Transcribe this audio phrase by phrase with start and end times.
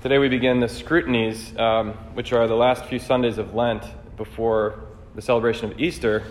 [0.00, 3.82] Today we begin the scrutinies, um, which are the last few Sundays of Lent
[4.16, 4.84] before
[5.16, 6.22] the celebration of Easter.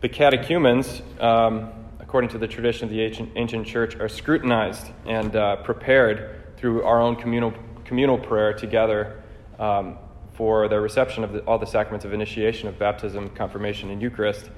[0.00, 5.36] The catechumens, um, according to the tradition of the ancient, ancient church, are scrutinized and
[5.36, 9.22] uh, prepared through our own communal, communal prayer together
[9.60, 9.96] um,
[10.32, 14.50] for their reception of the, all the sacraments of initiation, of baptism, confirmation, and Eucharist.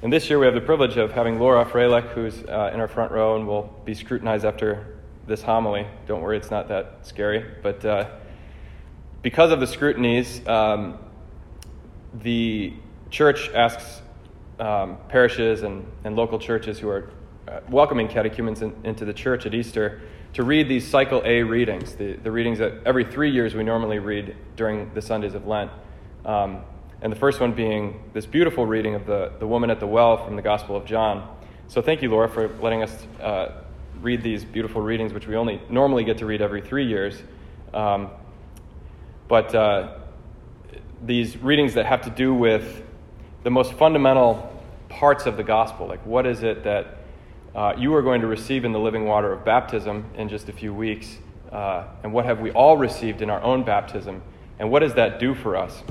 [0.00, 2.88] And this year we have the privilege of having Laura Freilich, who's uh, in our
[2.88, 5.86] front row and will be scrutinized after this homily.
[6.06, 7.44] Don't worry, it's not that scary.
[7.62, 8.10] But uh,
[9.22, 10.98] because of the scrutinies, um,
[12.22, 12.72] the
[13.10, 14.02] church asks
[14.58, 17.10] um, parishes and, and local churches who are
[17.48, 20.00] uh, welcoming catechumens in, into the church at Easter
[20.34, 23.98] to read these cycle A readings, the, the readings that every three years we normally
[23.98, 25.70] read during the Sundays of Lent.
[26.24, 26.62] Um,
[27.02, 30.24] and the first one being this beautiful reading of the, the woman at the well
[30.24, 31.36] from the Gospel of John.
[31.66, 33.61] So thank you, Laura, for letting us uh,
[34.02, 37.22] read these beautiful readings, which we only normally get to read every three years.
[37.72, 38.10] Um,
[39.28, 39.98] but uh,
[41.04, 42.82] these readings that have to do with
[43.44, 44.48] the most fundamental
[44.88, 46.98] parts of the gospel, like what is it that
[47.54, 50.52] uh, you are going to receive in the living water of baptism in just a
[50.52, 51.18] few weeks,
[51.50, 54.22] uh, and what have we all received in our own baptism,
[54.58, 55.82] and what does that do for us?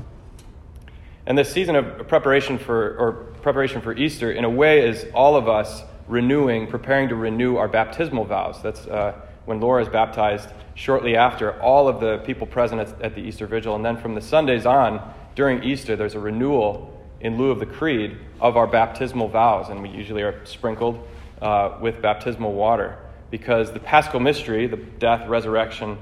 [1.24, 5.36] And this season of preparation for or preparation for Easter, in a way, is all
[5.36, 8.62] of us renewing, preparing to renew our baptismal vows.
[8.62, 9.14] That's uh,
[9.44, 13.46] when Laura is baptized shortly after, all of the people present at, at, the Easter
[13.46, 13.74] Vigil.
[13.74, 16.88] And then from the Sundays on, during Easter, there's a renewal
[17.20, 19.68] in lieu of the creed of our baptismal vows.
[19.68, 21.06] And we usually are sprinkled
[21.40, 22.98] uh, with baptismal water
[23.30, 25.98] because the paschal mystery, the death, resurrection,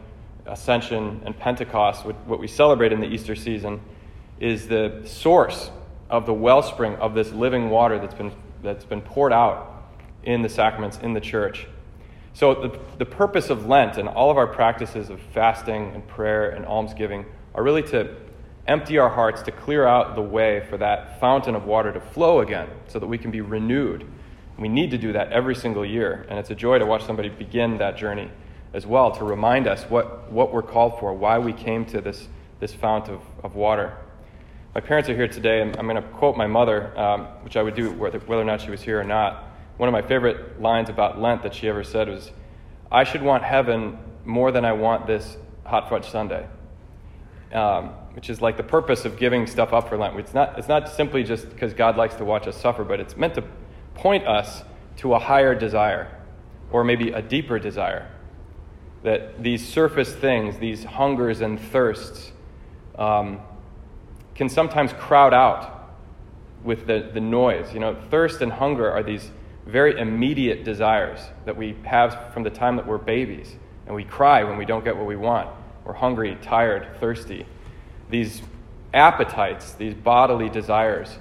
[0.47, 3.81] ascension, and Pentecost, what we celebrate in the Easter season,
[4.41, 5.71] is the source
[6.09, 9.80] of the wellspring of this living water that's been, that's been poured out
[10.23, 11.67] in the sacraments in the church.
[12.33, 16.51] So, the, the purpose of Lent and all of our practices of fasting and prayer
[16.51, 18.17] and almsgiving are really to
[18.67, 22.41] empty our hearts, to clear out the way for that fountain of water to flow
[22.41, 24.07] again so that we can be renewed.
[24.59, 27.31] We need to do that every single year, and it's a joy to watch somebody
[27.31, 28.31] begin that journey
[28.73, 32.29] as well to remind us what, what we're called for, why we came to this,
[32.61, 33.97] this fount of, of water.
[34.75, 37.63] My parents are here today, and I'm going to quote my mother, um, which I
[37.63, 39.50] would do whether, whether or not she was here or not
[39.81, 42.31] one of my favorite lines about Lent that she ever said was,
[42.93, 43.97] I should want heaven
[44.27, 46.47] more than I want this hot fudge sundae.
[47.51, 50.19] Um, which is like the purpose of giving stuff up for Lent.
[50.19, 53.17] It's not, it's not simply just because God likes to watch us suffer, but it's
[53.17, 53.45] meant to
[53.95, 54.63] point us
[54.99, 56.15] to a higher desire,
[56.71, 58.07] or maybe a deeper desire.
[59.03, 62.33] That these surface things, these hungers and thirsts,
[62.99, 63.41] um,
[64.35, 65.95] can sometimes crowd out
[66.63, 67.73] with the, the noise.
[67.73, 69.31] You know, thirst and hunger are these
[69.67, 73.55] very immediate desires that we have from the time that we're babies.
[73.87, 75.49] And we cry when we don't get what we want.
[75.85, 77.47] We're hungry, tired, thirsty.
[78.09, 78.43] These
[78.93, 81.19] appetites, these bodily desires,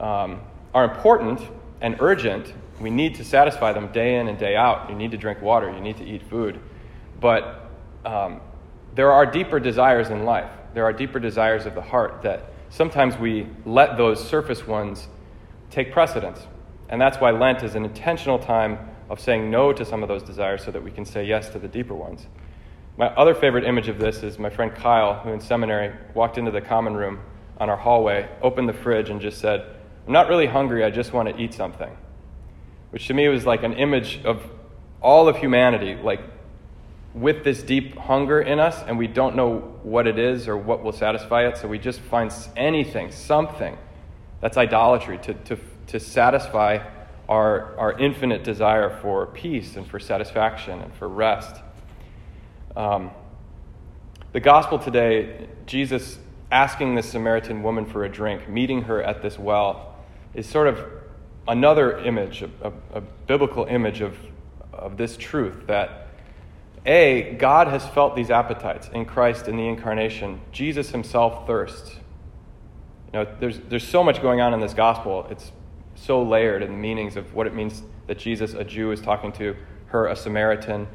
[0.00, 0.40] um,
[0.74, 1.40] are important
[1.80, 2.52] and urgent.
[2.80, 4.90] We need to satisfy them day in and day out.
[4.90, 6.58] You need to drink water, you need to eat food.
[7.20, 7.70] But
[8.04, 8.40] um,
[8.94, 10.50] there are deeper desires in life.
[10.74, 15.08] There are deeper desires of the heart that sometimes we let those surface ones
[15.70, 16.46] take precedence.
[16.92, 20.22] And that's why Lent is an intentional time of saying no to some of those
[20.22, 22.26] desires so that we can say yes to the deeper ones.
[22.98, 26.50] My other favorite image of this is my friend Kyle, who in seminary walked into
[26.50, 27.20] the common room
[27.56, 29.64] on our hallway, opened the fridge, and just said,
[30.06, 31.96] I'm not really hungry, I just want to eat something.
[32.90, 34.42] Which to me was like an image of
[35.00, 36.20] all of humanity, like
[37.14, 40.82] with this deep hunger in us, and we don't know what it is or what
[40.82, 43.78] will satisfy it, so we just find anything, something.
[44.42, 45.58] That's idolatry, to, to
[45.92, 46.78] to satisfy
[47.28, 51.56] our, our infinite desire for peace and for satisfaction and for rest.
[52.74, 53.10] Um,
[54.32, 56.18] the gospel today, Jesus
[56.50, 59.94] asking this Samaritan woman for a drink, meeting her at this well,
[60.32, 60.82] is sort of
[61.46, 64.16] another image, a, a, a biblical image of,
[64.72, 66.08] of this truth that
[66.86, 70.40] A, God has felt these appetites in Christ in the incarnation.
[70.52, 71.96] Jesus himself thirsts.
[73.12, 75.26] You know, there's, there's so much going on in this gospel.
[75.30, 75.52] It's
[76.02, 79.32] so layered in the meanings of what it means that Jesus, a Jew, is talking
[79.32, 79.56] to
[79.86, 80.88] her, a Samaritan.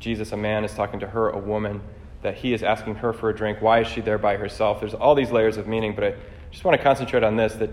[0.00, 1.82] Jesus, a man, is talking to her, a woman.
[2.22, 3.60] That he is asking her for a drink.
[3.60, 4.80] Why is she there by herself?
[4.80, 6.14] There's all these layers of meaning, but I
[6.50, 7.70] just want to concentrate on this that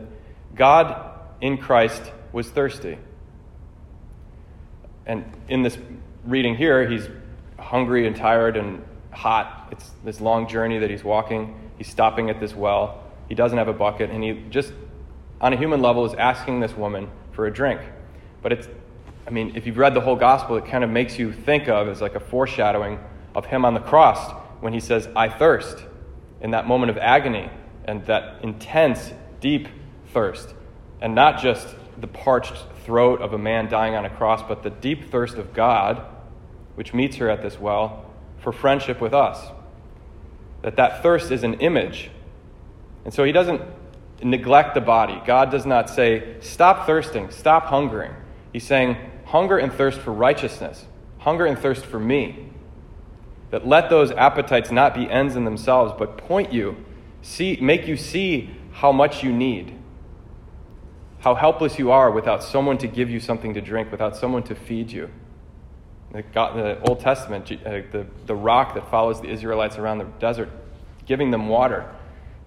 [0.54, 1.12] God
[1.42, 2.98] in Christ was thirsty.
[5.06, 5.78] And in this
[6.26, 7.08] reading here, he's
[7.58, 9.70] hungry and tired and hot.
[9.72, 11.56] It's this long journey that he's walking.
[11.78, 13.04] He's stopping at this well.
[13.30, 14.74] He doesn't have a bucket, and he just
[15.42, 17.82] on a human level, is asking this woman for a drink.
[18.42, 18.68] But it's,
[19.28, 21.88] I mean, if you've read the whole gospel, it kind of makes you think of
[21.88, 23.00] as like a foreshadowing
[23.34, 25.84] of him on the cross when he says, I thirst,
[26.42, 27.50] in that moment of agony
[27.86, 29.68] and that intense, deep
[30.14, 30.54] thirst.
[31.02, 31.68] And not just
[32.00, 32.56] the parched
[32.86, 36.04] throat of a man dying on a cross, but the deep thirst of God,
[36.76, 38.06] which meets her at this well,
[38.40, 39.52] for friendship with us.
[40.62, 42.10] That that thirst is an image.
[43.04, 43.62] And so he doesn't
[44.24, 45.22] neglect the body.
[45.26, 48.14] God does not say, stop thirsting, stop hungering.
[48.54, 50.86] He's saying, hunger and thirst for righteousness,
[51.20, 52.50] hunger and thirst for me.
[53.52, 56.78] That let those appetites not be ends in themselves, but point you,
[57.22, 59.78] see, make you see how much you need,
[61.20, 64.56] how helpless you are without someone to give you something to drink, without someone to
[64.56, 65.10] feed you.
[66.12, 70.06] The, God, the Old Testament, uh, the, the rock that follows the Israelites around the
[70.20, 70.50] desert,
[71.06, 71.90] giving them water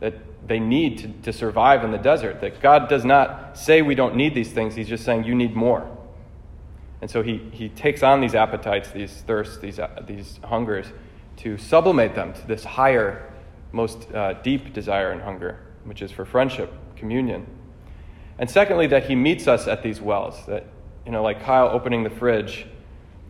[0.00, 0.14] that
[0.46, 2.40] they need to, to survive in the desert.
[2.40, 5.54] That God does not say we don't need these things, He's just saying you need
[5.54, 5.88] more.
[7.00, 10.86] And so he, he takes on these appetites, these thirsts, these, uh, these hungers,
[11.38, 13.32] to sublimate them to this higher,
[13.70, 17.46] most uh, deep desire and hunger, which is for friendship, communion.
[18.38, 20.44] And secondly, that he meets us at these wells.
[20.46, 20.64] That,
[21.06, 22.66] you know, like Kyle opening the fridge,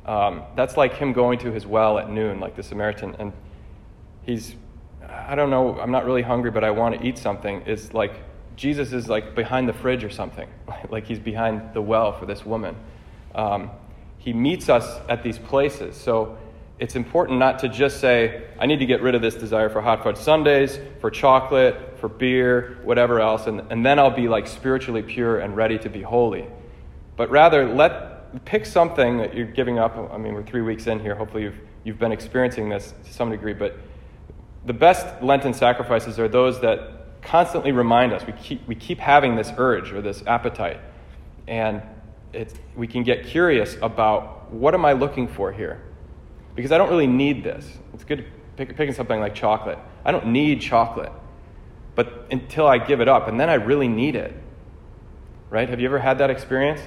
[0.06, 3.32] um, that's like him going to his well at noon, like the Samaritan, and
[4.22, 4.54] he's
[5.28, 8.14] I don't know, I'm not really hungry, but I want to eat something, is like
[8.56, 10.48] Jesus is like behind the fridge or something,
[10.88, 12.74] like he's behind the well for this woman.
[13.34, 13.70] Um,
[14.16, 15.96] he meets us at these places.
[15.96, 16.38] So
[16.78, 19.82] it's important not to just say, I need to get rid of this desire for
[19.82, 24.46] hot fudge sundaes, for chocolate, for beer, whatever else, and, and then I'll be like
[24.46, 26.46] spiritually pure and ready to be holy.
[27.16, 29.94] But rather, let pick something that you're giving up.
[30.10, 31.14] I mean, we're three weeks in here.
[31.14, 33.78] Hopefully, you've, you've been experiencing this to some degree, but
[34.64, 38.26] the best Lenten sacrifices are those that constantly remind us.
[38.26, 40.80] We keep, we keep having this urge or this appetite.
[41.46, 41.82] And
[42.32, 45.82] it's, we can get curious about what am I looking for here?
[46.54, 47.66] Because I don't really need this.
[47.94, 48.26] It's good
[48.56, 49.78] pick, picking something like chocolate.
[50.04, 51.12] I don't need chocolate.
[51.94, 54.34] But until I give it up, and then I really need it.
[55.50, 55.68] Right?
[55.68, 56.80] Have you ever had that experience?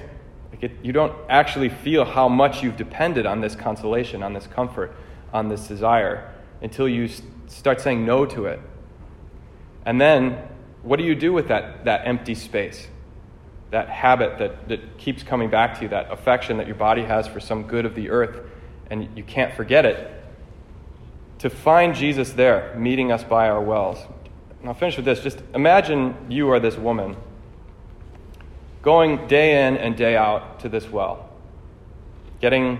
[0.50, 4.46] Like it, you don't actually feel how much you've depended on this consolation, on this
[4.46, 4.94] comfort,
[5.32, 6.32] on this desire
[6.62, 7.08] until you
[7.48, 8.60] start saying no to it.
[9.84, 10.38] And then,
[10.82, 12.88] what do you do with that, that empty space?
[13.70, 17.26] That habit that, that keeps coming back to you, that affection that your body has
[17.26, 18.40] for some good of the earth,
[18.90, 20.10] and you can't forget it.
[21.40, 23.98] To find Jesus there, meeting us by our wells.
[24.60, 25.20] And I'll finish with this.
[25.20, 27.16] Just imagine you are this woman
[28.82, 31.30] going day in and day out to this well,
[32.40, 32.78] getting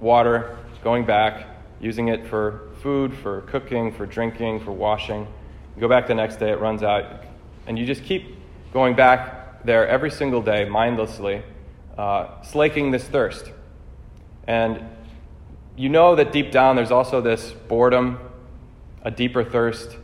[0.00, 1.46] water, going back,
[1.80, 5.26] using it for food, for cooking, for drinking, for washing.
[5.74, 7.24] You go back the next day, it runs out.
[7.66, 8.36] And you just keep
[8.72, 11.42] going back there every single day, mindlessly,
[11.98, 13.50] uh, slaking this thirst.
[14.46, 14.82] And
[15.76, 18.18] you know that deep down there's also this boredom,
[19.02, 19.96] a deeper thirst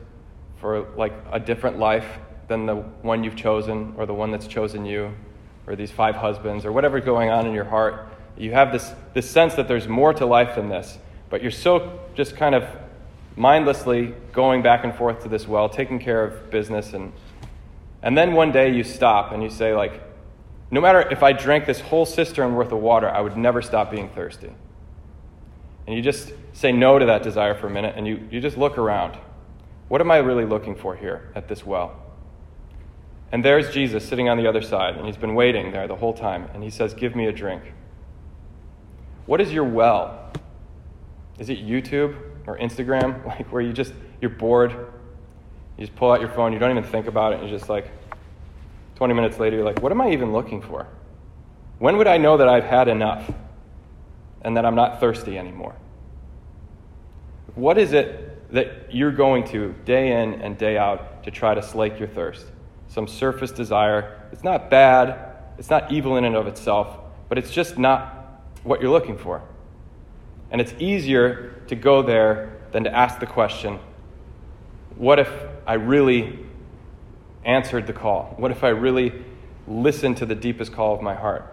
[0.60, 2.06] for like a different life
[2.48, 5.14] than the one you've chosen or the one that's chosen you
[5.66, 8.08] or these five husbands or whatever's going on in your heart.
[8.36, 10.98] You have this, this sense that there's more to life than this.
[11.32, 12.68] But you're so just kind of
[13.36, 17.10] mindlessly going back and forth to this well, taking care of business, and,
[18.02, 20.02] and then one day you stop and you say, like,
[20.70, 23.90] no matter if I drank this whole cistern worth of water, I would never stop
[23.90, 24.52] being thirsty.
[25.86, 28.58] And you just say no to that desire for a minute and you, you just
[28.58, 29.16] look around.
[29.88, 31.96] What am I really looking for here at this well?
[33.32, 36.12] And there's Jesus sitting on the other side, and he's been waiting there the whole
[36.12, 37.62] time, and he says, Give me a drink.
[39.24, 40.21] What is your well?
[41.38, 43.24] Is it YouTube or Instagram?
[43.26, 46.84] Like where you just you're bored, you just pull out your phone, you don't even
[46.84, 47.90] think about it, and you're just like
[48.96, 50.86] 20 minutes later you're like, what am I even looking for?
[51.78, 53.28] When would I know that I've had enough
[54.42, 55.74] and that I'm not thirsty anymore?
[57.54, 61.62] What is it that you're going to day in and day out to try to
[61.62, 62.46] slake your thirst?
[62.86, 64.28] Some surface desire.
[64.30, 65.18] It's not bad,
[65.58, 66.96] it's not evil in and of itself,
[67.28, 69.42] but it's just not what you're looking for.
[70.52, 73.80] And it's easier to go there than to ask the question
[74.96, 75.30] what if
[75.66, 76.38] I really
[77.44, 78.34] answered the call?
[78.36, 79.12] What if I really
[79.66, 81.52] listened to the deepest call of my heart?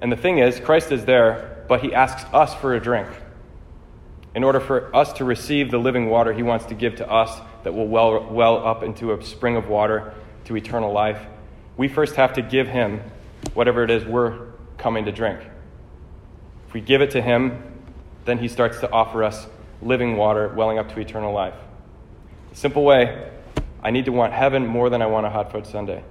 [0.00, 3.08] And the thing is, Christ is there, but he asks us for a drink.
[4.36, 7.40] In order for us to receive the living water he wants to give to us
[7.64, 10.14] that will well, well up into a spring of water
[10.44, 11.20] to eternal life,
[11.76, 13.00] we first have to give him
[13.54, 15.40] whatever it is we're coming to drink
[16.74, 17.62] we give it to Him,
[18.26, 19.46] then He starts to offer us
[19.80, 21.54] living water welling up to eternal life.
[22.52, 23.30] Simple way
[23.82, 26.02] I need to want heaven more than I want a hot fudge sundae.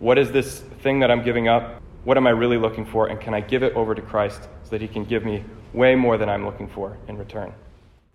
[0.00, 1.80] What is this thing that I'm giving up?
[2.04, 3.08] What am I really looking for?
[3.08, 5.94] And can I give it over to Christ so that He can give me way
[5.94, 7.52] more than I'm looking for in return?